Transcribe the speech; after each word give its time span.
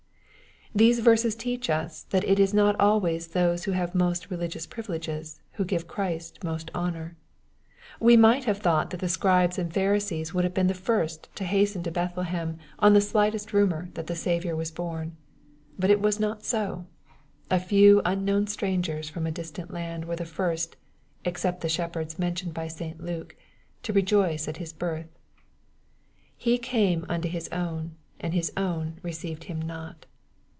These 0.73 0.99
verses 0.99 1.35
teach 1.35 1.69
us, 1.69 2.03
that 2.11 2.23
it 2.23 2.39
is 2.39 2.53
not 2.53 2.79
always 2.79 3.27
those 3.27 3.65
who 3.65 3.73
lave 3.73 3.93
most 3.93 4.31
religious 4.31 4.65
privileges 4.65 5.41
^ 5.53 5.57
who 5.57 5.65
give 5.65 5.85
Christ 5.85 6.41
most 6.45 6.71
honor. 6.73 7.17
We 7.99 8.15
might 8.15 8.45
have 8.45 8.59
thought 8.59 8.89
that 8.91 9.01
the 9.01 9.09
Scribes 9.09 9.59
and 9.59 9.73
Pharisees 9.73 10.33
would 10.33 10.45
have 10.45 10.53
been 10.53 10.67
the 10.67 10.73
first 10.73 11.27
to 11.35 11.43
hasten 11.43 11.83
to 11.83 11.91
Bethlehem, 11.91 12.57
on 12.79 12.93
the 12.93 12.99
MATTHEW, 13.01 13.01
CHAP. 13.01 13.01
II. 13.01 13.01
U 13.01 13.01
slightest 13.01 13.51
rumor 13.53 13.89
that 13.95 14.07
the 14.07 14.15
Saviour 14.15 14.55
was 14.55 14.71
born. 14.71 15.17
But 15.77 15.89
it 15.89 15.99
was 15.99 16.21
not 16.21 16.45
so. 16.45 16.85
A 17.49 17.59
few 17.59 18.01
unknown 18.05 18.47
strangers 18.47 19.09
from 19.09 19.27
a 19.27 19.29
distant 19.31 19.73
land 19.73 20.05
were 20.05 20.15
the 20.15 20.23
first, 20.23 20.77
except 21.25 21.59
the 21.59 21.67
shepherds 21.69 22.17
mentioned 22.17 22.53
by 22.53 22.69
St. 22.69 23.03
Luke, 23.03 23.35
to 23.83 23.91
rejoice 23.91 24.47
at 24.47 24.55
His 24.55 24.71
birth." 24.71 25.19
He 26.37 26.57
came 26.57 27.05
unto 27.09 27.27
his 27.27 27.49
own, 27.49 27.97
and 28.21 28.33
his 28.33 28.53
own 28.55 29.01
received 29.03 29.43
him 29.43 29.61
not." 29.61 30.05